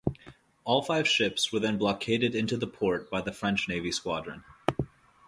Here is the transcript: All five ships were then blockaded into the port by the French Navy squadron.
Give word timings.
All 0.63 0.81
five 0.81 1.07
ships 1.07 1.53
were 1.53 1.59
then 1.59 1.77
blockaded 1.77 2.33
into 2.33 2.57
the 2.57 2.65
port 2.65 3.11
by 3.11 3.21
the 3.21 3.31
French 3.31 3.67
Navy 3.69 3.91
squadron. 3.91 4.43